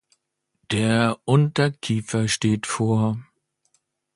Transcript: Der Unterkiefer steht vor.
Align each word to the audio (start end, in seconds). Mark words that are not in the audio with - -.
Der 0.71 1.19
Unterkiefer 1.25 2.27
steht 2.27 2.65
vor. 2.65 3.19